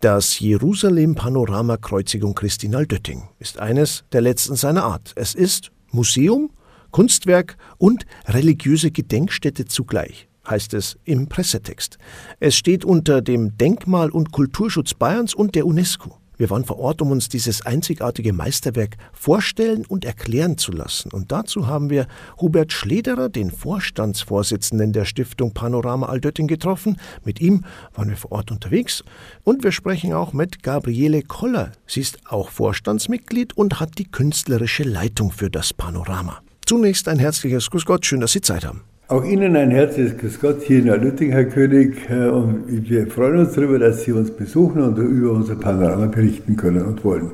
[0.00, 5.12] Das Jerusalem-Panorama Kreuzigung Christinal Dötting ist eines der letzten seiner Art.
[5.14, 6.48] Es ist Museum,
[6.90, 11.98] Kunstwerk und religiöse Gedenkstätte zugleich, heißt es im Pressetext.
[12.38, 16.16] Es steht unter dem Denkmal- und Kulturschutz Bayerns und der UNESCO.
[16.40, 21.12] Wir waren vor Ort, um uns dieses einzigartige Meisterwerk vorstellen und erklären zu lassen.
[21.12, 22.06] Und dazu haben wir
[22.40, 26.96] Hubert Schlederer, den Vorstandsvorsitzenden der Stiftung Panorama Aldötting, getroffen.
[27.26, 29.04] Mit ihm waren wir vor Ort unterwegs.
[29.44, 31.72] Und wir sprechen auch mit Gabriele Koller.
[31.86, 36.40] Sie ist auch Vorstandsmitglied und hat die künstlerische Leitung für das Panorama.
[36.64, 38.80] Zunächst ein herzliches Grüß Gott, schön, dass Sie Zeit haben.
[39.10, 42.08] Auch Ihnen ein herzliches Grüß Gott hier in Alütting, Herr König.
[42.08, 46.86] Und wir freuen uns darüber, dass Sie uns besuchen und über unser Panorama berichten können
[46.86, 47.32] und wollen.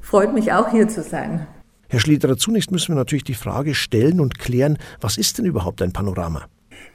[0.00, 1.44] Freut mich auch hier zu sein.
[1.88, 5.82] Herr Schlederer, zunächst müssen wir natürlich die Frage stellen und klären, was ist denn überhaupt
[5.82, 6.44] ein Panorama?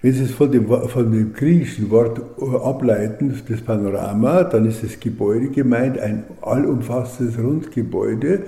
[0.01, 2.21] Wenn Sie es von dem, von dem griechischen Wort
[2.63, 8.43] ableiten, das Panorama, dann ist das Gebäude gemeint, ein allumfassendes Rundgebäude.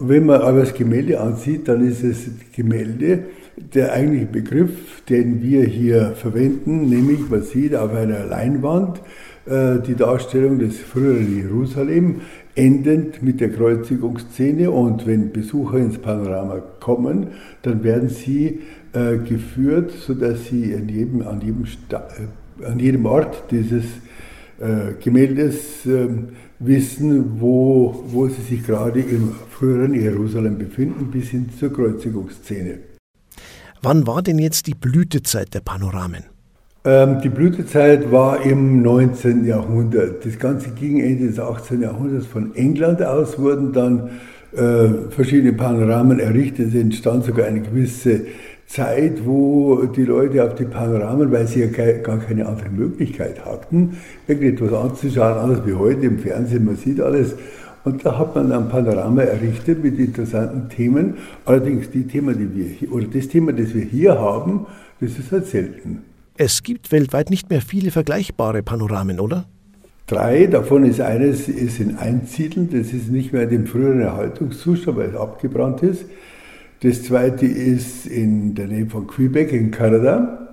[0.00, 3.24] Wenn man aber das Gemälde ansieht, dann ist es Gemälde,
[3.56, 9.00] der eigentliche Begriff, den wir hier verwenden, nämlich man sieht auf einer Leinwand
[9.46, 12.20] äh, die Darstellung des früheren Jerusalem,
[12.54, 14.70] endend mit der Kreuzigungsszene.
[14.70, 17.28] Und wenn Besucher ins Panorama kommen,
[17.62, 18.60] dann werden sie
[18.92, 23.84] äh, geführt, sodass sie an jedem, an jedem, äh, an jedem Ort dieses
[25.02, 31.72] Gemäldes ähm, wissen, wo, wo sie sich gerade im früheren Jerusalem befinden, bis hin zur
[31.72, 32.78] Kreuzigungsszene.
[33.82, 36.24] Wann war denn jetzt die Blütezeit der Panoramen?
[36.84, 39.44] Ähm, die Blütezeit war im 19.
[39.44, 40.24] Jahrhundert.
[40.24, 41.82] Das Ganze ging Ende des 18.
[41.82, 44.10] Jahrhunderts von England aus, wurden dann
[44.52, 46.68] äh, verschiedene Panoramen errichtet.
[46.68, 48.22] Es entstand sogar eine gewisse
[48.68, 53.96] Zeit, wo die Leute auf die Panoramen, weil sie ja gar keine andere Möglichkeit hatten,
[54.26, 57.34] irgendetwas anzuschauen, anders wie heute im Fernsehen, man sieht alles,
[57.84, 61.14] und da hat man ein Panorama errichtet mit interessanten Themen.
[61.46, 64.66] Allerdings die Themen, die wir hier, oder das Thema, das wir hier haben,
[65.00, 66.02] das ist halt selten.
[66.36, 69.46] Es gibt weltweit nicht mehr viele vergleichbare Panoramen, oder?
[70.06, 74.98] Drei, davon ist eines ist in Einsiedeln, das ist nicht mehr in dem früheren Erhaltungszustand,
[74.98, 76.04] weil es abgebrannt ist.
[76.80, 80.48] Das zweite ist in der Nähe von Quebec in Kanada.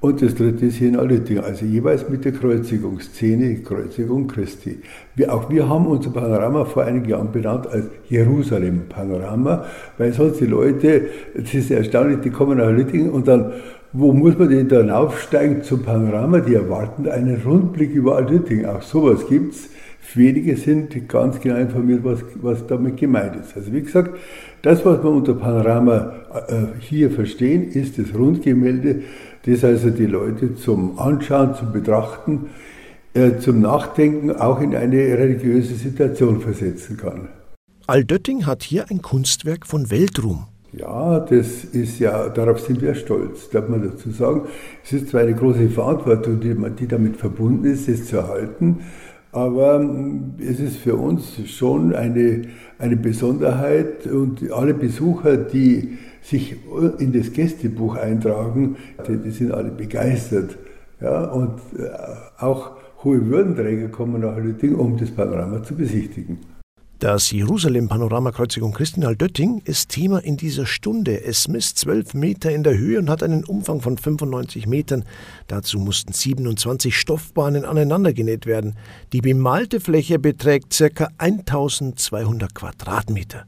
[0.00, 4.80] Und das dritte ist hier in Alütting, also jeweils mit der Kreuzigungsszene, Kreuzigung Christi.
[5.14, 9.66] Wir, auch wir haben unser Panorama vor einigen Jahren benannt als Jerusalem-Panorama,
[9.98, 11.02] weil sonst die Leute,
[11.36, 13.52] das ist erstaunlich, die kommen nach Alütting und dann,
[13.92, 16.40] wo muss man denn dann aufsteigen zum Panorama?
[16.40, 18.64] Die erwarten einen Rundblick über Alütting.
[18.64, 19.68] Auch sowas gibt's.
[20.14, 23.56] Wenige sind ganz genau informiert, was, was damit gemeint ist.
[23.56, 24.18] Also wie gesagt,
[24.62, 26.12] das, was wir unter Panorama
[26.48, 29.02] äh, hier verstehen, ist das Rundgemälde,
[29.46, 32.46] das also die Leute zum Anschauen, zum Betrachten,
[33.14, 37.28] äh, zum Nachdenken auch in eine religiöse Situation versetzen kann.
[37.86, 40.46] Aldötting hat hier ein Kunstwerk von Weltruhm.
[40.72, 44.42] Ja, das ist ja, darauf sind wir stolz, darf man dazu sagen.
[44.84, 48.78] Es ist zwar eine große Verantwortung, die, die damit verbunden ist, es zu erhalten,
[49.32, 52.42] aber ähm, es ist für uns schon eine,
[52.78, 56.56] eine Besonderheit und alle Besucher, die sich
[56.98, 58.76] in das Gästebuch eintragen,
[59.06, 60.58] die, sind alle begeistert.
[61.00, 61.88] Ja, und äh,
[62.38, 62.72] auch
[63.04, 66.38] hohe Würdenträger kommen nach Lütting, um das Panorama zu besichtigen.
[67.00, 71.24] Das Jerusalem-Panoramakreuzigung Christinal Dötting ist Thema in dieser Stunde.
[71.24, 75.06] Es misst 12 Meter in der Höhe und hat einen Umfang von 95 Metern.
[75.46, 78.76] Dazu mussten 27 Stoffbahnen aneinandergenäht werden.
[79.14, 81.08] Die bemalte Fläche beträgt ca.
[81.16, 83.46] 1200 Quadratmeter.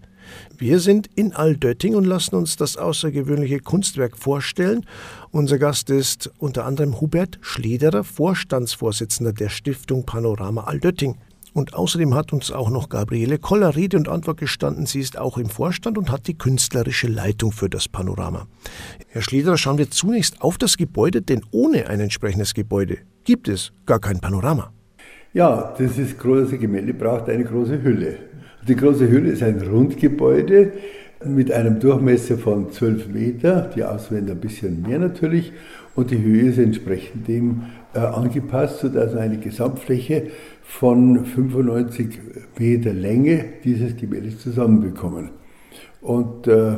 [0.56, 4.86] Wir sind in Aldötting und lassen uns das außergewöhnliche Kunstwerk vorstellen.
[5.30, 11.19] Unser Gast ist unter anderem Hubert Schlederer, Vorstandsvorsitzender der Stiftung Panorama Aldötting.
[11.52, 14.86] Und außerdem hat uns auch noch Gabriele Koller Rede und Antwort gestanden.
[14.86, 18.46] Sie ist auch im Vorstand und hat die künstlerische Leitung für das Panorama.
[19.08, 23.72] Herr Schlederer, schauen wir zunächst auf das Gebäude, denn ohne ein entsprechendes Gebäude gibt es
[23.84, 24.72] gar kein Panorama.
[25.34, 28.16] Ja, das ist große Gemälde braucht eine große Hülle.
[28.66, 30.72] Die große Hülle ist ein Rundgebäude
[31.25, 35.52] mit einem Durchmesser von 12 Meter, die Auswände ein bisschen mehr natürlich,
[35.94, 37.62] und die Höhe ist entsprechend dem
[37.94, 40.28] äh, angepasst, sodass eine Gesamtfläche
[40.62, 42.19] von 95
[42.59, 45.31] Meter Länge dieses Gemäldes zusammenbekommen.
[46.00, 46.76] Und äh,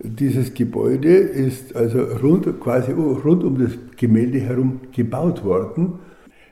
[0.00, 5.94] dieses Gebäude ist also rund, quasi rund um das Gemälde herum gebaut worden.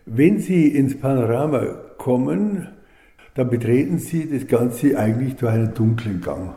[0.06, 1.60] Wenn Sie ins Panorama
[1.98, 2.68] kommen,
[3.34, 6.54] dann betreten Sie das Ganze eigentlich durch einen dunklen Gang.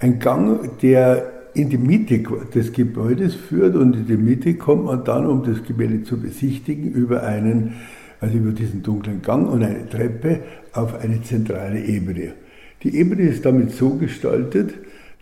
[0.00, 2.22] Ein Gang, der in die Mitte
[2.54, 6.92] des Gebäudes führt und in die Mitte kommt man dann, um das Gemälde zu besichtigen,
[6.92, 7.74] über einen
[8.20, 10.40] also über diesen dunklen Gang und eine Treppe
[10.72, 12.34] auf eine zentrale Ebene.
[12.82, 14.74] Die Ebene ist damit so gestaltet,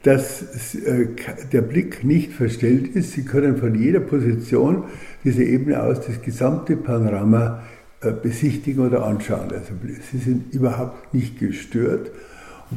[0.02, 1.08] dass äh,
[1.52, 3.12] der Blick nicht verstellt ist.
[3.12, 4.84] Sie können von jeder Position
[5.24, 7.62] dieser Ebene aus das gesamte Panorama
[8.02, 9.50] äh, besichtigen oder anschauen.
[9.52, 9.72] Also
[10.10, 12.10] sie sind überhaupt nicht gestört,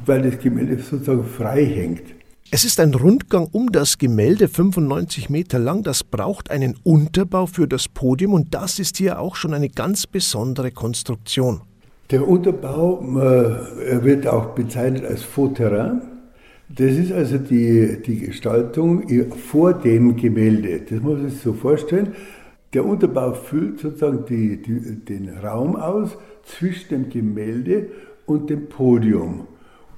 [0.05, 2.18] weil das Gemälde sozusagen frei hängt.
[2.51, 5.83] Es ist ein Rundgang um das Gemälde, 95 Meter lang.
[5.83, 10.07] Das braucht einen Unterbau für das Podium und das ist hier auch schon eine ganz
[10.07, 11.61] besondere Konstruktion.
[12.09, 16.01] Der Unterbau äh, wird auch bezeichnet als Fauterrain.
[16.69, 19.03] Das ist also die, die Gestaltung
[19.51, 20.81] vor dem Gemälde.
[20.89, 22.15] Das muss man sich so vorstellen.
[22.73, 27.89] Der Unterbau füllt sozusagen die, die, den Raum aus zwischen dem Gemälde
[28.25, 29.45] und dem Podium.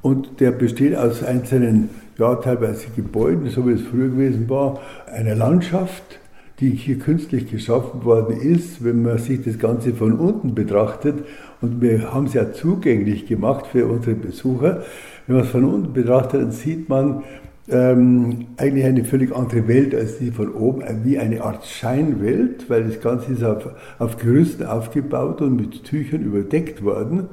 [0.01, 4.79] Und der besteht aus einzelnen, ja, teilweise Gebäuden, so wie es früher gewesen war,
[5.11, 6.19] einer Landschaft,
[6.59, 11.15] die hier künstlich geschaffen worden ist, wenn man sich das Ganze von unten betrachtet.
[11.59, 14.83] Und wir haben es ja zugänglich gemacht für unsere Besucher.
[15.25, 17.23] Wenn man es von unten betrachtet, dann sieht man
[17.69, 22.83] ähm, eigentlich eine völlig andere Welt als die von oben, wie eine Art Scheinwelt, weil
[22.83, 27.27] das Ganze ist auf, auf Gerüsten aufgebaut und mit Tüchern überdeckt worden.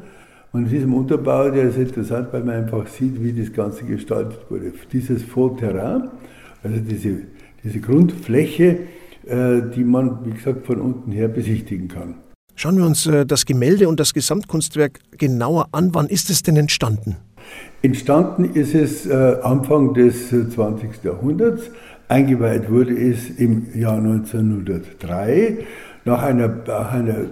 [0.53, 4.39] Und in diesem Unterbau, der ist interessant, weil man einfach sieht, wie das Ganze gestaltet
[4.49, 4.73] wurde.
[4.93, 6.09] Dieses Faux-Terrain,
[6.63, 7.23] also diese,
[7.63, 8.79] diese Grundfläche,
[9.27, 12.15] äh, die man, wie gesagt, von unten her besichtigen kann.
[12.55, 15.91] Schauen wir uns äh, das Gemälde und das Gesamtkunstwerk genauer an.
[15.93, 17.17] Wann ist es denn entstanden?
[17.83, 21.05] Entstanden ist es äh, Anfang des 20.
[21.05, 21.71] Jahrhunderts.
[22.09, 25.59] Eingeweiht wurde es im Jahr 1903
[26.07, 27.27] nach einer, nach einer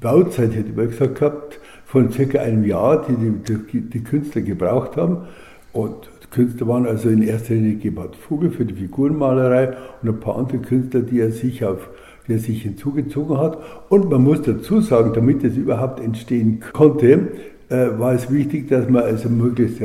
[0.00, 1.60] Bauzeit, hätte man gesagt gehabt,
[1.94, 3.14] von circa einem Jahr, die
[3.72, 5.18] die, die Künstler gebraucht haben.
[5.72, 10.36] Und Künstler waren also in erster Linie Gebhard Vogel für die Figurenmalerei und ein paar
[10.36, 11.88] andere Künstler, die er sich auf
[12.26, 13.58] die er sich hinzugezogen hat.
[13.90, 17.28] Und man muss dazu sagen, damit es überhaupt entstehen konnte,
[17.68, 19.78] äh, war es wichtig, dass man also möglichst,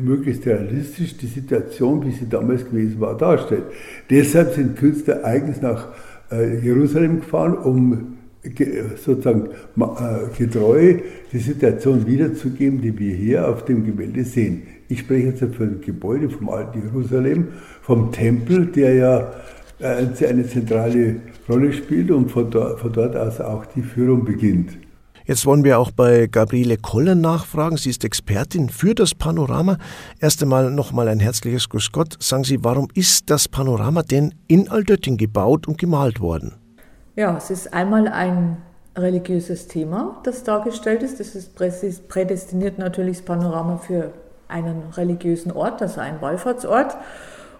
[0.00, 3.64] möglichst realistisch die Situation, wie sie damals gewesen war, darstellt.
[4.08, 5.88] Deshalb sind Künstler eigens nach
[6.32, 8.15] äh, Jerusalem gefahren, um
[8.96, 10.98] sozusagen äh, getreu
[11.32, 14.62] die Situation wiederzugeben, die wir hier auf dem Gemälde sehen.
[14.88, 17.48] Ich spreche jetzt von dem Gebäude vom alten Jerusalem,
[17.82, 19.32] vom Tempel, der ja
[19.78, 21.16] äh, eine zentrale
[21.48, 24.78] Rolle spielt und von dort, von dort aus auch die Führung beginnt.
[25.26, 27.76] Jetzt wollen wir auch bei Gabriele Koller nachfragen.
[27.76, 29.76] Sie ist Expertin für das Panorama.
[30.20, 32.16] Erst einmal nochmal ein herzliches Grüß Gott.
[32.20, 36.54] Sagen Sie, warum ist das Panorama denn in Altötting gebaut und gemalt worden?
[37.16, 38.58] Ja, es ist einmal ein
[38.94, 41.18] religiöses Thema, das dargestellt ist.
[41.18, 41.56] Das ist
[42.08, 44.10] prädestiniert natürlich das Panorama für
[44.48, 46.94] einen religiösen Ort, also einen Wallfahrtsort.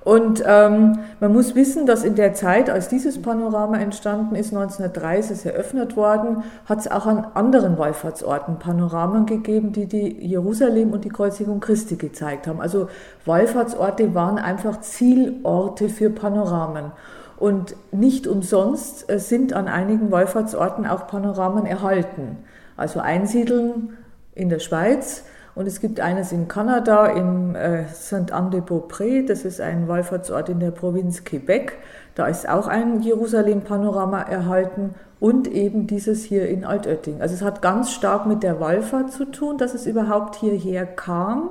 [0.05, 5.19] Und ähm, man muss wissen, dass in der Zeit, als dieses Panorama entstanden ist, 1903
[5.19, 10.93] ist es eröffnet worden, hat es auch an anderen Wallfahrtsorten Panoramen gegeben, die die Jerusalem
[10.93, 12.61] und die Kreuzigung Christi gezeigt haben.
[12.61, 12.89] Also
[13.25, 16.93] Wallfahrtsorte waren einfach Zielorte für Panoramen.
[17.39, 22.39] Und nicht umsonst äh, sind an einigen Wallfahrtsorten auch Panoramen erhalten.
[22.77, 23.97] Also Einsiedeln
[24.35, 25.25] in der Schweiz.
[25.55, 29.27] Und es gibt eines in Kanada, in äh, Saint-Anne-de-Beaupré.
[29.27, 31.79] Das ist ein Wallfahrtsort in der Provinz Quebec.
[32.15, 37.21] Da ist auch ein Jerusalem-Panorama erhalten und eben dieses hier in Altötting.
[37.23, 41.51] Also es hat ganz stark mit der Wallfahrt zu tun, dass es überhaupt hierher kam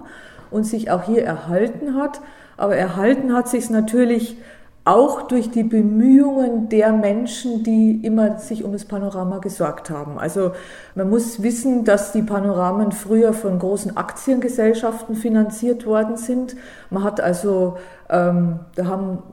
[0.51, 2.21] und sich auch hier erhalten hat.
[2.57, 4.37] Aber erhalten hat sich es natürlich
[4.85, 10.19] auch durch die Bemühungen der Menschen, die immer sich um das Panorama gesorgt haben.
[10.19, 10.51] Also
[10.93, 16.55] man muss wissen, dass die Panoramen früher von großen Aktiengesellschaften finanziert worden sind.
[16.91, 17.77] Man hat also,
[18.09, 19.23] ähm, da haben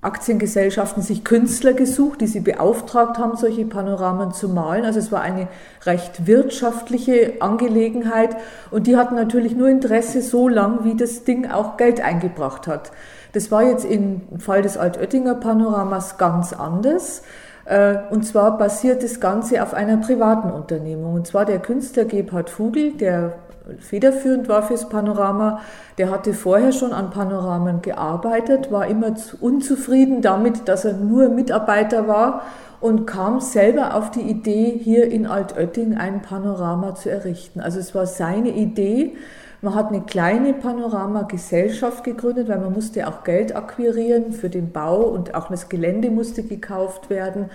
[0.00, 4.84] Aktiengesellschaften sich Künstler gesucht, die sie beauftragt haben, solche Panoramen zu malen.
[4.84, 5.46] Also es war eine
[5.84, 8.36] recht wirtschaftliche Angelegenheit
[8.72, 12.90] und die hatten natürlich nur Interesse so lang, wie das Ding auch Geld eingebracht hat.
[13.32, 17.22] Das war jetzt im Fall des Altöttinger Panoramas ganz anders.
[17.64, 21.14] Äh, und zwar basiert das Ganze auf einer privaten Unternehmung.
[21.14, 23.34] Und zwar der Künstler Gebhard Vogel, der
[23.78, 25.60] federführend war fürs Panorama,
[25.98, 32.08] der hatte vorher schon an Panoramen gearbeitet, war immer unzufrieden damit, dass er nur Mitarbeiter
[32.08, 32.42] war
[32.80, 37.60] und kam selber auf die Idee, hier in Altötting ein Panorama zu errichten.
[37.60, 39.14] Also es war seine Idee,
[39.62, 45.02] man hat eine kleine Panorama-Gesellschaft gegründet, weil man musste auch Geld akquirieren für den Bau
[45.02, 47.48] und auch das Gelände musste gekauft werden.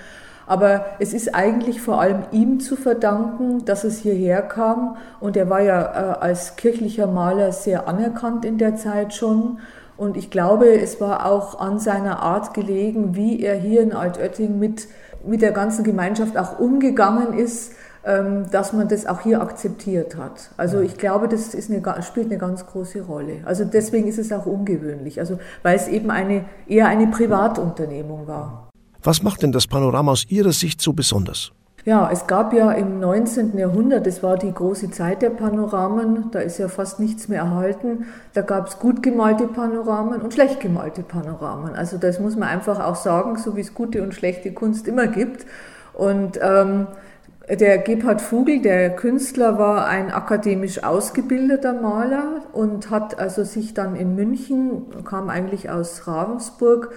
[0.46, 4.96] Aber es ist eigentlich vor allem ihm zu verdanken, dass es hierher kam.
[5.20, 9.60] Und er war ja äh, als kirchlicher Maler sehr anerkannt in der Zeit schon.
[9.98, 14.58] Und ich glaube, es war auch an seiner Art gelegen, wie er hier in Altötting
[14.58, 14.88] mit,
[15.26, 17.74] mit der ganzen Gemeinschaft auch umgegangen ist
[18.52, 20.52] dass man das auch hier akzeptiert hat.
[20.56, 23.42] Also ich glaube, das eine, spielt eine ganz große Rolle.
[23.44, 28.70] Also deswegen ist es auch ungewöhnlich, also weil es eben eine, eher eine Privatunternehmung war.
[29.04, 31.52] Was macht denn das Panorama aus Ihrer Sicht so besonders?
[31.88, 33.58] Ja, es gab ja im 19.
[33.58, 38.08] Jahrhundert, das war die große Zeit der Panoramen, da ist ja fast nichts mehr erhalten.
[38.34, 41.76] Da gab es gut gemalte Panoramen und schlecht gemalte Panoramen.
[41.76, 45.08] Also das muss man einfach auch sagen, so wie es gute und schlechte Kunst immer
[45.08, 45.46] gibt.
[45.94, 46.88] Und ähm,
[47.50, 53.96] der Gebhard Vogel, der Künstler, war ein akademisch ausgebildeter Maler und hat also sich dann
[53.96, 56.92] in München, kam eigentlich aus Ravensburg,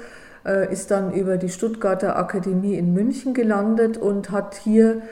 [0.45, 5.03] äh, ist dann über die Stuttgarter Akademie in München gelandet und hat hier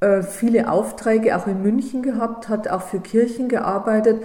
[0.00, 4.22] äh, viele Aufträge auch in München gehabt, hat auch für Kirchen gearbeitet,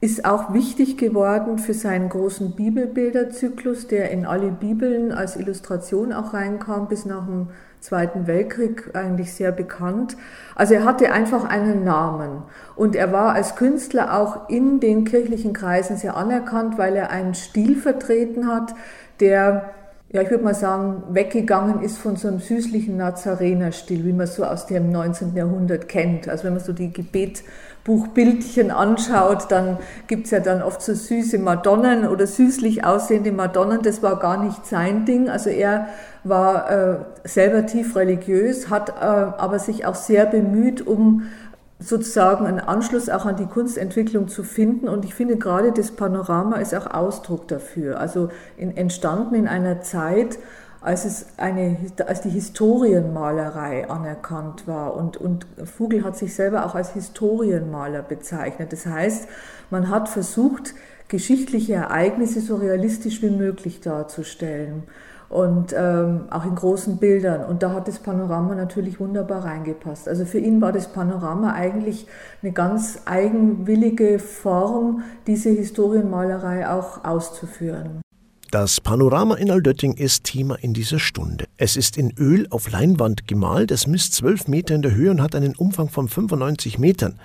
[0.00, 6.34] ist auch wichtig geworden für seinen großen Bibelbilderzyklus, der in alle Bibeln als Illustration auch
[6.34, 7.48] reinkam bis nach dem
[7.80, 10.16] Zweiten Weltkrieg eigentlich sehr bekannt.
[10.54, 12.42] Also er hatte einfach einen Namen
[12.76, 17.34] und er war als Künstler auch in den kirchlichen Kreisen sehr anerkannt, weil er einen
[17.34, 18.74] Stil vertreten hat,
[19.20, 19.74] der
[20.10, 24.42] ja, ich würde mal sagen, weggegangen ist von so einem süßlichen Nazarenerstil, wie man so
[24.42, 25.36] aus dem 19.
[25.36, 26.30] Jahrhundert kennt.
[26.30, 32.08] Also wenn man so die Gebetbuchbildchen anschaut, dann gibt's ja dann oft so süße Madonnen
[32.08, 33.82] oder süßlich aussehende Madonnen.
[33.82, 35.28] Das war gar nicht sein Ding.
[35.28, 35.88] Also er
[36.24, 41.22] war äh, selber tief religiös, hat äh, aber sich auch sehr bemüht, um
[41.80, 44.88] sozusagen einen Anschluss auch an die Kunstentwicklung zu finden.
[44.88, 48.00] Und ich finde gerade das Panorama ist auch Ausdruck dafür.
[48.00, 50.38] Also in, entstanden in einer Zeit,
[50.80, 54.94] als, es eine, als die Historienmalerei anerkannt war.
[54.94, 58.72] Und, und Vogel hat sich selber auch als Historienmaler bezeichnet.
[58.72, 59.28] Das heißt,
[59.70, 60.74] man hat versucht,
[61.08, 64.84] geschichtliche Ereignisse so realistisch wie möglich darzustellen
[65.28, 67.44] und ähm, auch in großen Bildern.
[67.44, 70.08] Und da hat das Panorama natürlich wunderbar reingepasst.
[70.08, 72.06] Also für ihn war das Panorama eigentlich
[72.42, 78.00] eine ganz eigenwillige Form, diese Historienmalerei auch auszuführen.
[78.50, 81.44] Das Panorama in Altötting ist Thema in dieser Stunde.
[81.58, 85.20] Es ist in Öl auf Leinwand gemalt, es misst 12 Meter in der Höhe und
[85.20, 87.20] hat einen Umfang von 95 Metern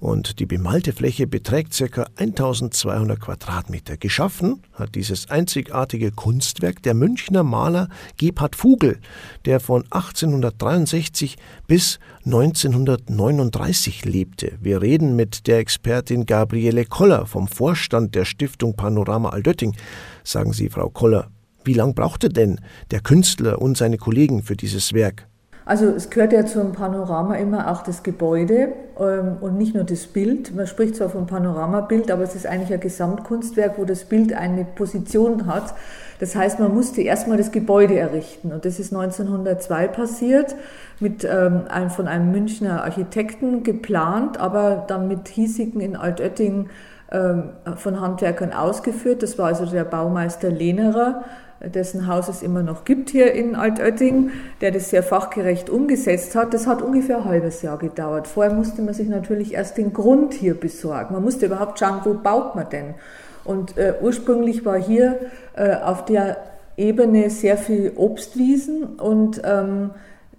[0.00, 2.06] und die bemalte Fläche beträgt ca.
[2.16, 3.96] 1200 Quadratmeter.
[3.96, 8.98] Geschaffen hat dieses einzigartige Kunstwerk der Münchner Maler Gebhard Vogel,
[9.44, 11.36] der von 1863
[11.66, 14.58] bis 1939 lebte.
[14.60, 19.76] Wir reden mit der Expertin Gabriele Koller vom Vorstand der Stiftung Panorama Altötting.
[20.24, 21.30] Sagen Sie, Frau Koller,
[21.64, 25.27] wie lange brauchte denn der Künstler und seine Kollegen für dieses Werk?
[25.68, 30.06] Also es gehört ja zum Panorama immer auch das Gebäude ähm, und nicht nur das
[30.06, 30.54] Bild.
[30.56, 34.64] Man spricht zwar vom Panoramabild, aber es ist eigentlich ein Gesamtkunstwerk, wo das Bild eine
[34.64, 35.74] Position hat.
[36.20, 40.56] Das heißt, man musste erstmal das Gebäude errichten und das ist 1902 passiert,
[41.00, 46.70] mit, ähm, einem, von einem Münchner Architekten geplant, aber dann mit hiesigen in Altötting
[47.12, 49.22] ähm, von Handwerkern ausgeführt.
[49.22, 51.24] Das war also der Baumeister Lehnerer
[51.60, 56.54] dessen Haus es immer noch gibt hier in Altötting, der das sehr fachgerecht umgesetzt hat.
[56.54, 58.28] Das hat ungefähr ein halbes Jahr gedauert.
[58.28, 61.14] Vorher musste man sich natürlich erst den Grund hier besorgen.
[61.14, 62.94] Man musste überhaupt schauen, wo baut man denn?
[63.44, 65.18] Und äh, ursprünglich war hier
[65.54, 66.36] äh, auf der
[66.76, 69.90] Ebene sehr viel Obstwiesen und ähm,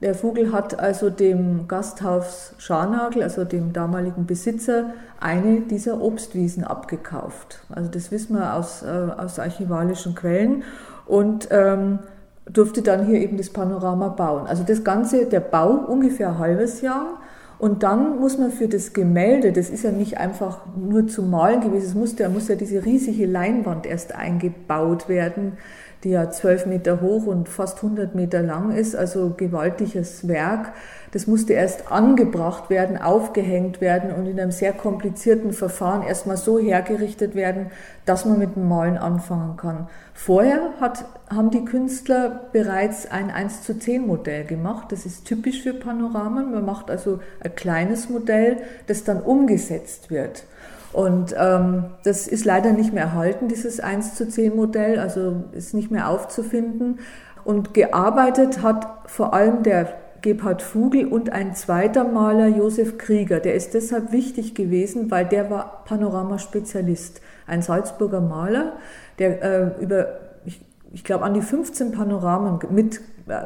[0.01, 7.59] der Vogel hat also dem Gasthaus Scharnagel, also dem damaligen Besitzer, eine dieser Obstwiesen abgekauft.
[7.69, 10.63] Also das wissen wir aus, äh, aus archivalischen Quellen
[11.09, 11.99] und ähm,
[12.45, 14.47] durfte dann hier eben das Panorama bauen.
[14.47, 17.19] Also das Ganze, der Bau ungefähr ein halbes Jahr.
[17.57, 21.59] Und dann muss man für das Gemälde, das ist ja nicht einfach nur zu malen
[21.59, 25.57] gewesen, es musste, muss ja diese riesige Leinwand erst eingebaut werden,
[26.05, 30.71] die ja zwölf Meter hoch und fast 100 Meter lang ist, also gewaltiges Werk.
[31.11, 36.59] Das musste erst angebracht werden, aufgehängt werden und in einem sehr komplizierten Verfahren erstmal so
[36.59, 37.71] hergerichtet werden,
[38.05, 39.87] dass man mit dem Malen anfangen kann.
[40.13, 44.91] Vorher hat, haben die Künstler bereits ein 1 zu 10 Modell gemacht.
[44.91, 46.51] Das ist typisch für Panoramen.
[46.51, 50.43] Man macht also ein kleines Modell, das dann umgesetzt wird.
[50.91, 55.73] Und ähm, das ist leider nicht mehr erhalten, dieses 1 zu 10 Modell, also ist
[55.73, 56.99] nicht mehr aufzufinden.
[57.45, 63.39] Und gearbeitet hat vor allem der Gebhard Vogel und ein zweiter Maler, Josef Krieger.
[63.39, 68.73] Der ist deshalb wichtig gewesen, weil der war Panoramaspezialist, ein Salzburger Maler,
[69.17, 70.07] der äh, über,
[70.45, 70.61] ich,
[70.91, 73.01] ich glaube, an die 15 Panoramen mit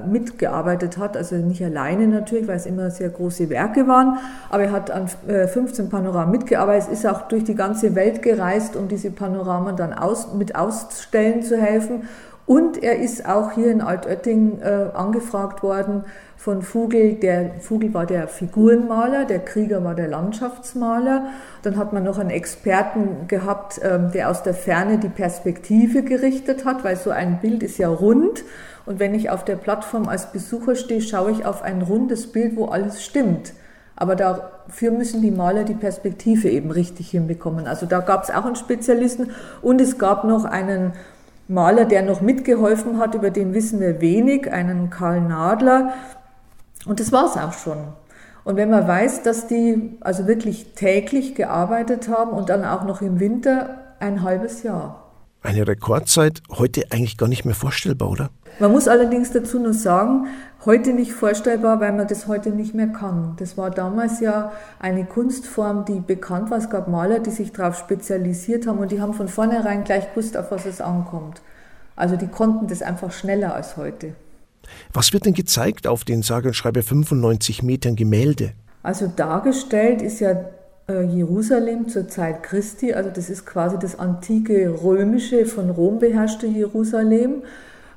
[0.07, 4.17] mitgearbeitet hat, also nicht alleine natürlich, weil es immer sehr große Werke waren,
[4.49, 8.75] aber er hat an 15 äh, Panoramen mitgearbeitet, ist auch durch die ganze Welt gereist,
[8.75, 12.03] um diese Panoramen dann aus, mit ausstellen zu helfen
[12.45, 16.03] Und er ist auch hier in Altötting äh, angefragt worden
[16.35, 17.13] von Vogel.
[17.13, 21.27] Der Vogel war der Figurenmaler, der Krieger war der Landschaftsmaler.
[21.61, 26.65] Dann hat man noch einen Experten gehabt, ähm, der aus der Ferne die Perspektive gerichtet
[26.65, 28.43] hat, weil so ein Bild ist ja rund.
[28.85, 32.57] Und wenn ich auf der Plattform als Besucher stehe, schaue ich auf ein rundes Bild,
[32.57, 33.53] wo alles stimmt.
[33.95, 37.67] Aber dafür müssen die Maler die Perspektive eben richtig hinbekommen.
[37.67, 39.29] Also da gab es auch einen Spezialisten
[39.61, 40.91] und es gab noch einen
[41.53, 45.93] Maler, der noch mitgeholfen hat, über den wissen wir wenig, einen Karl Nadler.
[46.85, 47.77] Und das war es auch schon.
[48.43, 53.01] Und wenn man weiß, dass die also wirklich täglich gearbeitet haben und dann auch noch
[53.01, 55.11] im Winter ein halbes Jahr.
[55.41, 58.29] Eine Rekordzeit heute eigentlich gar nicht mehr vorstellbar, oder?
[58.59, 60.27] Man muss allerdings dazu nur sagen,
[60.65, 63.35] heute nicht vorstellbar, weil man das heute nicht mehr kann.
[63.37, 66.57] Das war damals ja eine Kunstform, die bekannt war.
[66.57, 70.37] Es gab Maler, die sich darauf spezialisiert haben und die haben von vornherein gleich gewusst,
[70.37, 71.41] auf was es ankommt.
[71.95, 74.15] Also die konnten das einfach schneller als heute.
[74.93, 78.53] Was wird denn gezeigt auf den sage und schreibe 95 Metern Gemälde?
[78.81, 80.35] Also dargestellt ist ja
[80.89, 86.47] äh, Jerusalem zur Zeit Christi, also das ist quasi das antike römische, von Rom beherrschte
[86.47, 87.43] Jerusalem.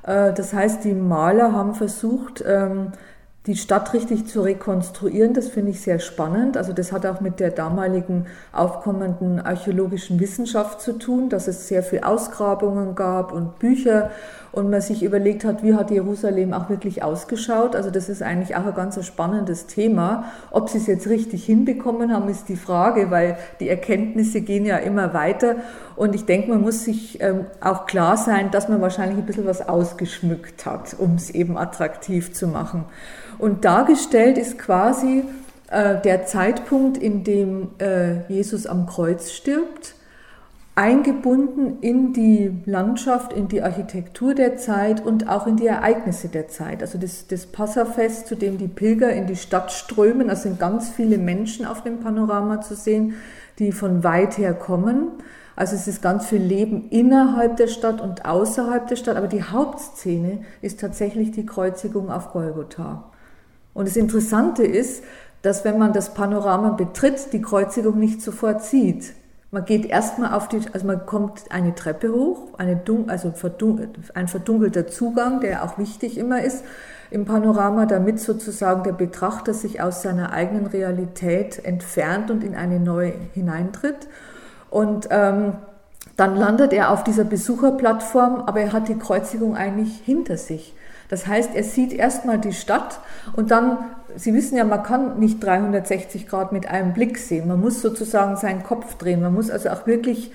[0.07, 2.93] Äh, das heißt, die Maler haben versucht, ähm,
[3.45, 5.33] die Stadt richtig zu rekonstruieren.
[5.33, 6.57] Das finde ich sehr spannend.
[6.57, 11.81] Also das hat auch mit der damaligen aufkommenden archäologischen Wissenschaft zu tun, dass es sehr
[11.81, 14.11] viel Ausgrabungen gab und Bücher
[14.51, 17.75] und man sich überlegt hat, wie hat Jerusalem auch wirklich ausgeschaut.
[17.75, 20.25] Also das ist eigentlich auch ein ganz spannendes Thema.
[20.51, 24.77] Ob sie es jetzt richtig hinbekommen haben, ist die Frage, weil die Erkenntnisse gehen ja
[24.77, 25.57] immer weiter.
[25.95, 29.45] Und ich denke, man muss sich ähm, auch klar sein, dass man wahrscheinlich ein bisschen
[29.45, 32.85] was ausgeschmückt hat, um es eben attraktiv zu machen.
[33.37, 35.23] Und dargestellt ist quasi
[35.69, 39.96] äh, der Zeitpunkt, in dem äh, Jesus am Kreuz stirbt
[40.77, 46.49] eingebunden in die Landschaft, in die Architektur der Zeit und auch in die Ereignisse der
[46.49, 46.83] Zeit.
[46.83, 50.89] Also das, das Passafest, zu dem die Pilger in die Stadt strömen, es sind ganz
[50.89, 53.15] viele Menschen auf dem Panorama zu sehen,
[53.57, 55.13] die von weit her kommen.
[55.55, 59.41] Also es ist ganz viel Leben innerhalb der Stadt und außerhalb der Stadt, aber die
[59.41, 63.05] Hauptszene ist tatsächlich die Kreuzigung auf Golgotha.
[63.73, 65.03] Und das Interessante ist,
[65.41, 69.15] dass wenn man das Panorama betritt, die Kreuzigung nicht sofort sieht.
[69.57, 73.33] Man geht erstmal auf die, also man kommt eine Treppe hoch, eine also
[74.13, 76.63] ein verdunkelter Zugang, der auch wichtig immer ist
[77.09, 82.79] im Panorama, damit sozusagen der Betrachter sich aus seiner eigenen Realität entfernt und in eine
[82.79, 84.07] neue hineintritt.
[84.69, 85.53] Und ähm,
[86.17, 90.75] dann landet er auf dieser Besucherplattform, aber er hat die Kreuzigung eigentlich hinter sich.
[91.09, 92.99] Das heißt, er sieht erstmal die Stadt
[93.35, 93.77] und dann,
[94.15, 97.47] Sie wissen ja, man kann nicht 360 Grad mit einem Blick sehen.
[97.47, 99.21] Man muss sozusagen seinen Kopf drehen.
[99.21, 100.31] Man muss also auch wirklich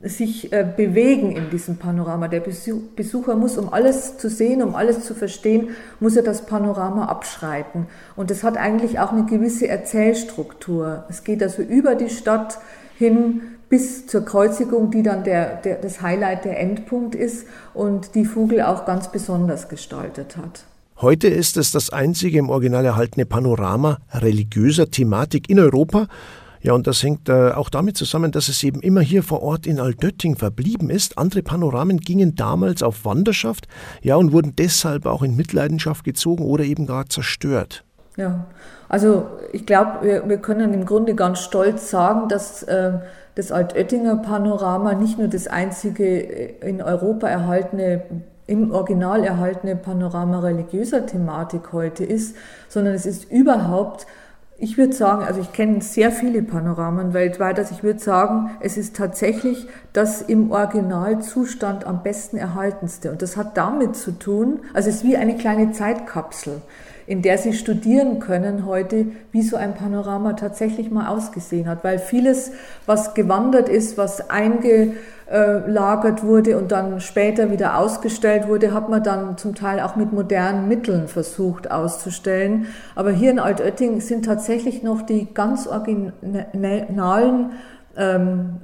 [0.00, 2.28] sich äh, bewegen in diesem Panorama.
[2.28, 7.06] Der Besucher muss, um alles zu sehen, um alles zu verstehen, muss er das Panorama
[7.06, 7.86] abschreiten.
[8.14, 11.04] Und das hat eigentlich auch eine gewisse Erzählstruktur.
[11.08, 12.58] Es geht also über die Stadt
[12.96, 18.24] hin bis zur Kreuzigung, die dann der, der, das Highlight, der Endpunkt ist und die
[18.24, 20.64] Vogel auch ganz besonders gestaltet hat.
[21.00, 26.08] Heute ist es das einzige im Original erhaltene Panorama religiöser Thematik in Europa.
[26.60, 29.66] Ja, und das hängt äh, auch damit zusammen, dass es eben immer hier vor Ort
[29.66, 31.16] in Altötting verblieben ist.
[31.16, 33.68] Andere Panoramen gingen damals auf Wanderschaft,
[34.02, 37.84] ja, und wurden deshalb auch in Mitleidenschaft gezogen oder eben gar zerstört.
[38.16, 38.46] Ja,
[38.88, 42.94] also ich glaube, wir, wir, können im Grunde ganz stolz sagen, dass äh,
[43.38, 48.02] das Altöttinger Panorama nicht nur das einzige äh, in Europa erhaltene,
[48.48, 52.34] im Original erhaltene Panorama religiöser Thematik heute ist,
[52.68, 54.06] sondern es ist überhaupt
[54.60, 58.76] ich würde sagen, also ich kenne sehr viele Panoramen weltweit, also ich würde sagen, es
[58.76, 63.12] ist tatsächlich das im Originalzustand am besten erhaltenste.
[63.12, 66.60] Und das hat damit zu tun, also es ist wie eine kleine Zeitkapsel
[67.08, 71.82] in der sie studieren können heute, wie so ein Panorama tatsächlich mal ausgesehen hat.
[71.82, 72.52] Weil vieles,
[72.84, 79.38] was gewandert ist, was eingelagert wurde und dann später wieder ausgestellt wurde, hat man dann
[79.38, 82.66] zum Teil auch mit modernen Mitteln versucht auszustellen.
[82.94, 87.52] Aber hier in Altötting sind tatsächlich noch die ganz originalen
[87.96, 88.58] ähm,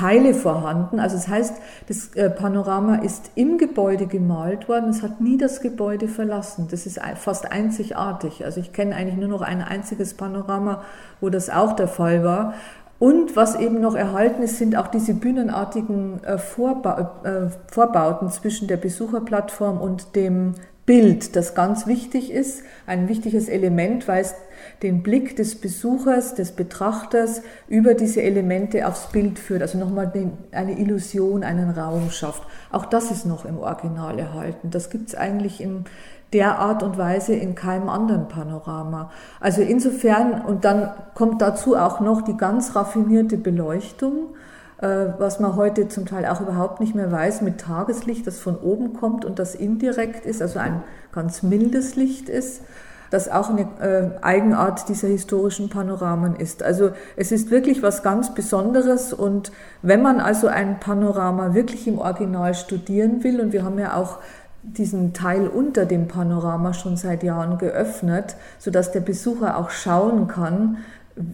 [0.00, 0.98] Teile vorhanden.
[0.98, 1.54] Also das heißt,
[1.88, 6.68] das äh, Panorama ist im Gebäude gemalt worden, es hat nie das Gebäude verlassen.
[6.70, 8.44] Das ist fast einzigartig.
[8.44, 10.82] Also ich kenne eigentlich nur noch ein einziges Panorama,
[11.20, 12.54] wo das auch der Fall war.
[12.98, 18.76] Und was eben noch erhalten ist, sind auch diese bühnenartigen äh, äh, Vorbauten zwischen der
[18.76, 20.54] Besucherplattform und dem
[20.86, 24.34] Bild, das ganz wichtig ist, ein wichtiges Element, weil es
[24.82, 30.10] den Blick des Besuchers, des Betrachters über diese Elemente aufs Bild führt, also nochmal
[30.52, 32.42] eine Illusion, einen Raum schafft.
[32.72, 34.70] Auch das ist noch im Original erhalten.
[34.70, 35.84] Das gibt es eigentlich in
[36.32, 39.10] der Art und Weise in keinem anderen Panorama.
[39.40, 44.34] Also insofern, und dann kommt dazu auch noch die ganz raffinierte Beleuchtung,
[44.80, 48.56] äh, was man heute zum Teil auch überhaupt nicht mehr weiß, mit Tageslicht, das von
[48.56, 52.62] oben kommt und das indirekt ist, also ein ganz mildes Licht ist
[53.10, 56.62] das auch eine äh, Eigenart dieser historischen Panoramen ist.
[56.62, 61.98] Also es ist wirklich was ganz Besonderes und wenn man also ein Panorama wirklich im
[61.98, 64.18] Original studieren will, und wir haben ja auch
[64.62, 70.78] diesen Teil unter dem Panorama schon seit Jahren geöffnet, sodass der Besucher auch schauen kann,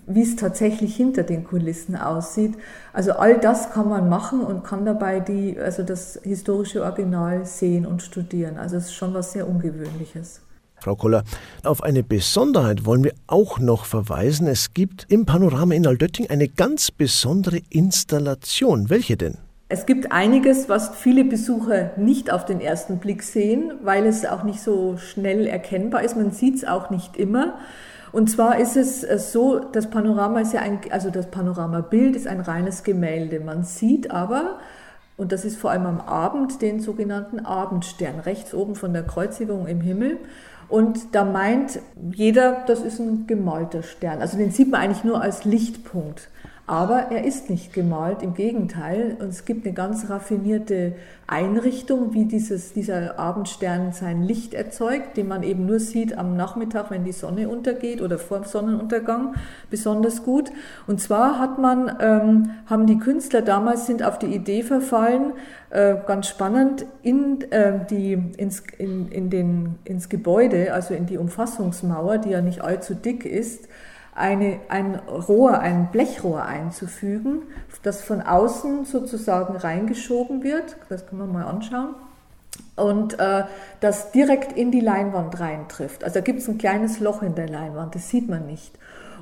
[0.06, 2.54] wie es tatsächlich hinter den Kulissen aussieht.
[2.92, 7.86] Also all das kann man machen und kann dabei die, also das historische Original sehen
[7.86, 8.58] und studieren.
[8.58, 10.45] Also es ist schon was sehr Ungewöhnliches.
[10.80, 11.24] Frau Koller,
[11.64, 14.46] auf eine Besonderheit wollen wir auch noch verweisen.
[14.46, 18.90] Es gibt im Panorama in Altötting eine ganz besondere Installation.
[18.90, 19.38] Welche denn?
[19.68, 24.44] Es gibt einiges, was viele Besucher nicht auf den ersten Blick sehen, weil es auch
[24.44, 26.16] nicht so schnell erkennbar ist.
[26.16, 27.54] Man sieht es auch nicht immer.
[28.12, 32.28] Und zwar ist es äh, so, das Panorama ist ja ein, also das Panoramabild ist
[32.28, 33.40] ein reines Gemälde.
[33.40, 34.60] Man sieht aber,
[35.16, 39.66] und das ist vor allem am Abend, den sogenannten Abendstern, rechts oben von der Kreuzigung
[39.66, 40.18] im Himmel.
[40.68, 41.80] Und da meint
[42.12, 44.20] jeder, das ist ein gemalter Stern.
[44.20, 46.28] Also den sieht man eigentlich nur als Lichtpunkt.
[46.68, 49.16] Aber er ist nicht gemalt, im Gegenteil.
[49.20, 50.94] Und es gibt eine ganz raffinierte
[51.28, 56.90] Einrichtung, wie dieses, dieser Abendstern sein Licht erzeugt, den man eben nur sieht am Nachmittag,
[56.90, 59.36] wenn die Sonne untergeht oder vor dem Sonnenuntergang,
[59.70, 60.50] besonders gut.
[60.88, 65.34] Und zwar hat man, ähm, haben die Künstler damals sind auf die Idee verfallen,
[65.70, 71.18] äh, ganz spannend, in, äh, die, ins, in, in den, ins Gebäude, also in die
[71.18, 73.68] Umfassungsmauer, die ja nicht allzu dick ist,
[74.16, 77.42] eine, ein Rohr, ein Blechrohr einzufügen,
[77.82, 80.76] das von außen sozusagen reingeschoben wird.
[80.88, 81.94] Das können wir mal anschauen.
[82.74, 83.44] Und äh,
[83.80, 86.02] das direkt in die Leinwand reintrifft.
[86.02, 88.72] Also da gibt es ein kleines Loch in der Leinwand, das sieht man nicht.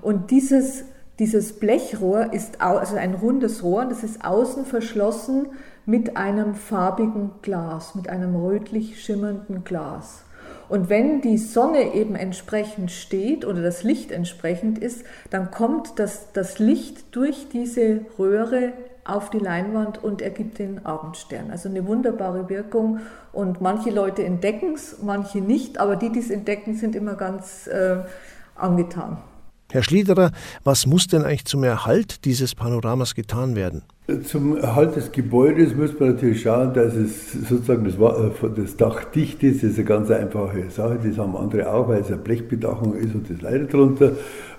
[0.01, 0.85] Und dieses,
[1.19, 5.49] dieses Blechrohr ist also ein rundes Rohr, das ist außen verschlossen
[5.87, 10.24] mit einem farbigen Glas, mit einem rötlich schimmernden Glas.
[10.75, 16.33] Und wenn die Sonne eben entsprechend steht oder das Licht entsprechend ist, dann kommt das,
[16.33, 18.73] das Licht durch diese Röhre
[19.05, 21.53] auf die Leinwand und ergibt den Abendstern.
[21.53, 22.99] Also eine wunderbare Wirkung.
[23.33, 27.69] Und manche Leute entdecken es, manche nicht, aber die, die es entdecken, sind immer ganz
[27.69, 27.99] äh,
[28.57, 29.19] angetan.
[29.75, 30.31] Herr Schliederer,
[30.63, 33.83] was muss denn eigentlich zum Erhalt dieses Panoramas getan werden?
[34.25, 39.03] Zum Erhalt des Gebäudes muss man natürlich schauen, dass es sozusagen das, äh, das Dach
[39.03, 39.65] dicht ist.
[39.65, 41.01] Das ist eine ganz einfache Sache.
[41.03, 44.13] Das haben andere auch, weil es eine Blechbedachung ist und das leidet darunter.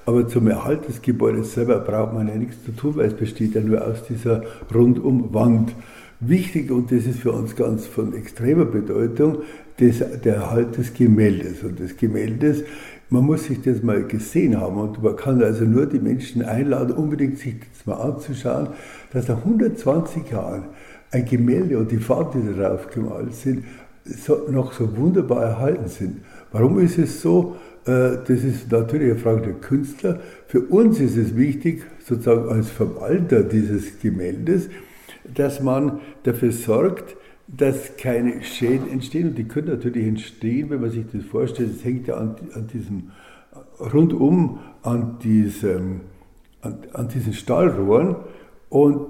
[0.05, 3.55] Aber zum Erhalt des Gebäudes selber braucht man ja nichts zu tun, weil es besteht
[3.55, 5.73] ja nur aus dieser Rundumwand.
[6.19, 9.43] Wichtig, und das ist für uns ganz von extremer Bedeutung,
[9.77, 11.63] das, der Erhalt des Gemäldes.
[11.63, 12.63] Und des Gemäldes
[13.09, 16.95] man muss sich das mal gesehen haben und man kann also nur die Menschen einladen,
[16.95, 18.69] unbedingt sich das mal anzuschauen,
[19.13, 20.65] dass nach 120 Jahren
[21.11, 23.63] ein Gemälde und die Farben, die darauf gemalt sind,
[24.03, 26.21] so, noch so wunderbar erhalten sind.
[26.51, 27.55] Warum ist es so?
[27.85, 30.19] Äh, das ist natürlich eine Frage der Künstler.
[30.47, 34.69] Für uns ist es wichtig, sozusagen als Verwalter dieses Gemäldes,
[35.33, 37.15] dass man dafür sorgt,
[37.57, 39.29] dass keine Schäden entstehen.
[39.29, 41.71] Und die können natürlich entstehen, wenn man sich das vorstellt.
[41.75, 43.11] Es hängt ja an, an diesem,
[43.79, 46.01] rundum an, diesem,
[46.61, 48.15] an, an diesen Stahlrohren.
[48.69, 49.05] Und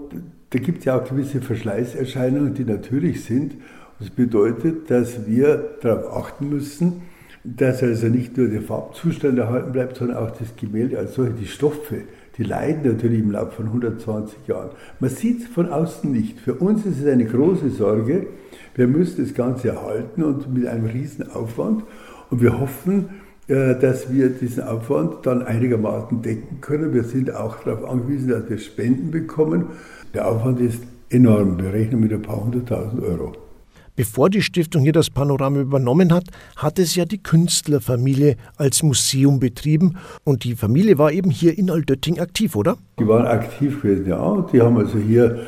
[0.51, 3.55] da gibt es ja auch gewisse Verschleißerscheinungen, die natürlich sind.
[3.99, 7.01] Das bedeutet, dass wir darauf achten müssen,
[7.43, 11.47] dass also nicht nur der Farbzustand erhalten bleibt, sondern auch das Gemälde als solche, die
[11.47, 12.01] Stoffe,
[12.37, 14.69] die leiden natürlich im Laufe von 120 Jahren.
[14.99, 16.39] Man sieht es von außen nicht.
[16.39, 18.27] Für uns ist es eine große Sorge.
[18.75, 21.83] Wir müssen das Ganze erhalten und mit einem riesen Aufwand.
[22.29, 23.09] Und wir hoffen,
[23.47, 26.93] äh, dass wir diesen Aufwand dann einigermaßen decken können.
[26.93, 29.67] Wir sind auch darauf angewiesen, dass wir Spenden bekommen.
[30.13, 31.57] Der Aufwand ist enorm.
[31.61, 33.44] Wir rechnen mit ein paar hunderttausend Euro.
[33.95, 36.25] Bevor die Stiftung hier das Panorama übernommen hat,
[36.57, 39.95] hat es ja die Künstlerfamilie als Museum betrieben.
[40.25, 42.77] Und die Familie war eben hier in Altötting aktiv, oder?
[42.99, 44.45] Die waren aktiv gewesen, ja.
[44.51, 45.45] Die haben also hier,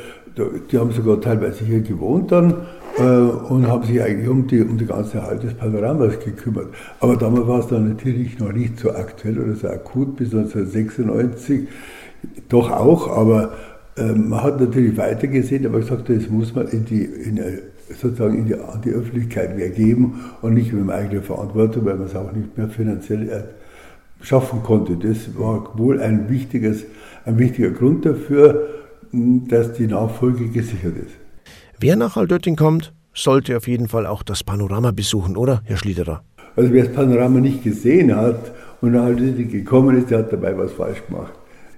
[0.72, 2.54] die haben sogar teilweise hier gewohnt dann
[2.96, 6.68] äh, und haben sich eigentlich um die, um die ganze Erhalt des Panoramas gekümmert.
[7.00, 11.68] Aber damals war es dann natürlich noch nicht so aktuell oder so akut bis 1996.
[12.48, 13.52] Doch auch, aber
[13.96, 17.38] äh, man hat natürlich weitergesehen, aber gesagt, das muss man in die, in
[17.90, 22.06] sozusagen in die, an die Öffentlichkeit mehr geben und nicht mit eigener Verantwortung, weil man
[22.06, 23.48] es auch nicht mehr finanziell
[24.20, 24.96] schaffen konnte.
[24.96, 26.84] Das war wohl ein, wichtiges,
[27.24, 28.68] ein wichtiger Grund dafür,
[29.12, 31.14] dass die Nachfolge gesichert ist.
[31.80, 36.22] Wer nach Altötting kommt, sollte auf jeden Fall auch das Panorama besuchen, oder, Herr Schliederer?
[36.56, 40.56] Also wer das Panorama nicht gesehen hat und nach Altötting gekommen ist, der hat dabei
[40.56, 41.32] was falsch gemacht.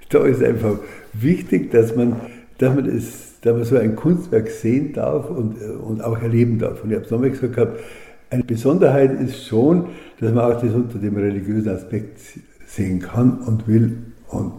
[0.09, 0.79] Da ist einfach
[1.13, 2.17] wichtig, dass man,
[2.59, 6.83] dass man, das, dass man so ein Kunstwerk sehen darf und, und auch erleben darf.
[6.83, 7.81] Und ich habe es nochmal gesagt gehabt,
[8.29, 9.87] eine Besonderheit ist schon,
[10.21, 12.19] dass man auch das unter dem religiösen Aspekt
[12.67, 13.99] sehen kann und will
[14.29, 14.53] und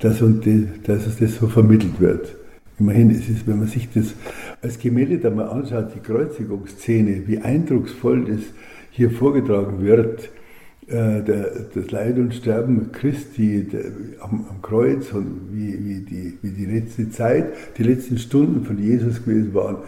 [0.00, 2.36] dass, und die, dass es das so vermittelt wird.
[2.78, 4.14] Immerhin ist es, wenn man sich das
[4.60, 8.40] als Gemälde da mal anschaut, die Kreuzigungsszene, wie eindrucksvoll das
[8.90, 10.43] hier vorgetragen wird, äh,
[10.86, 13.84] der, das Leid und Sterben Christi der,
[14.20, 17.46] am, am, Kreuz und wie, wie, die, wie die letzte Zeit,
[17.78, 19.78] die letzten Stunden von Jesus gewesen waren.